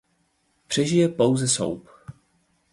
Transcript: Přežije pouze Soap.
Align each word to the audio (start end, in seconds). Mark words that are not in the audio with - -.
Přežije 0.67 1.09
pouze 1.09 1.47
Soap. 1.47 1.81